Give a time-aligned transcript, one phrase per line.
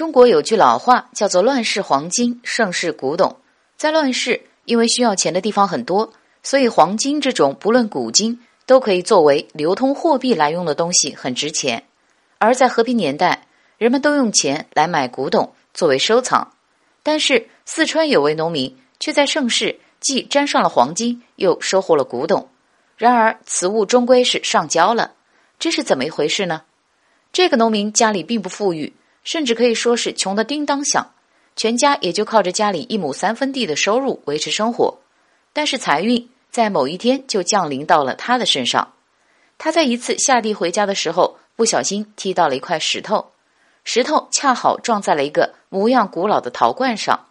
[0.00, 3.36] 中国有句老话叫做“乱世黄金，盛世古董”。
[3.76, 11.84] 在乱世，因为需要钱的地方很多，所以黄金这种不论古今都可以作为流通货币来用的东西很值钱。
[12.38, 16.54] 而在和平年代，人们都用钱来买古董作为收藏。
[17.02, 22.48] 但是四川有位农民却在盛世既沾上了黄金，又收获了古董。
[22.96, 25.12] 然而此物终归是上交了，
[25.58, 26.62] 这是怎么一回事呢？
[27.34, 28.94] 这个农民家里并不富裕。
[29.22, 31.12] 甚至可以说是穷得叮当响，
[31.56, 34.98] 全家也就靠着家里一亩三分地的收入维持生活。
[35.52, 38.92] 但是财运在某一天就降临到了他的身上。
[39.58, 43.32] 他在一次下地回家的时候，不小心踢到了一块石头，
[43.84, 47.26] 石头恰好撞在了一个模样古老的陶罐上。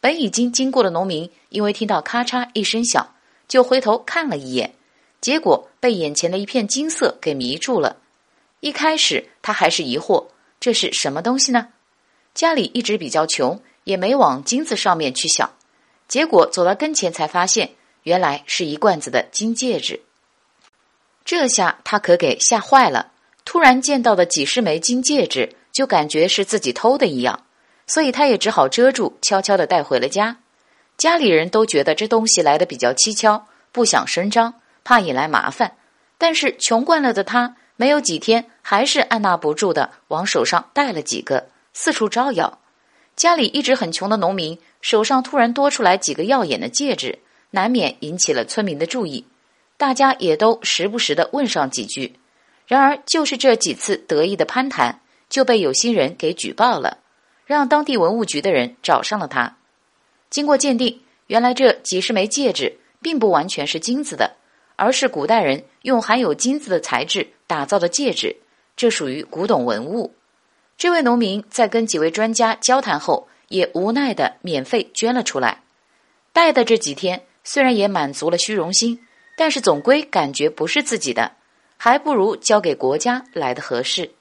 [0.00, 3.14] 本已经经过的农民，因为听到咔嚓一声响，
[3.46, 4.74] 就回头看了一眼，
[5.20, 7.96] 结果被眼前的一片金色给迷住了。
[8.60, 10.26] 一开始他还是疑惑。
[10.60, 11.68] 这是什么东西呢？
[12.34, 15.50] 家里一直比较穷，也没往金子上面去想。
[16.08, 17.70] 结果走到跟前才发现，
[18.02, 20.00] 原来是一罐子的金戒指。
[21.24, 23.12] 这下他可给吓坏了。
[23.44, 27.44] 突然见到的几十枚金戒指，就感觉是自己偷的一样，
[27.86, 30.38] 所以他也只好遮住，悄悄的带回了家。
[30.96, 35.76] 家里人都觉得这东西来的比较蹊跷，不想声张，怕引来麻烦。
[36.18, 37.56] 但是穷惯了的他。
[37.80, 42.58] 没有几天，还是按捺不住的往手上戴了几个，四处招摇。
[43.16, 49.24] 家里一直很穷的农民手上突然多出来几个耀眼的戒指，难免引起了村民的注意。
[49.78, 52.16] 大家也都时不时的问上几句。
[52.66, 56.98] 然而，就是这几次得意的攀谈，就被有心人给举报了，
[57.46, 59.56] 让当地文物局的人找上了他。
[60.28, 64.36] 经过鉴定，原来这几十枚戒指并不完全是金子的。
[64.76, 68.36] 而是古代人用含有金子的材质打造的戒指，
[68.78, 70.14] 这属于古董文物。
[70.76, 75.62] 这位农民在跟几位专家交谈后，也无奈的免费捐了出来。
[76.32, 79.00] 戴的这几天，虽然也满足了虚荣心，
[79.36, 81.32] 但是总归感觉不是自己的，
[81.76, 84.12] 还不如交给国家来的合适。